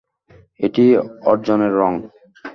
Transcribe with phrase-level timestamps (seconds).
[0.59, 0.85] এটি
[1.25, 1.93] অর্জনের রঙ।